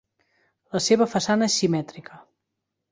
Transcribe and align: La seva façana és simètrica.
La 0.77 0.81
seva 0.87 1.09
façana 1.13 1.51
és 1.53 1.59
simètrica. 1.65 2.23